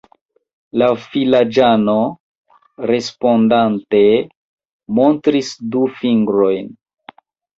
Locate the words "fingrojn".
6.01-6.73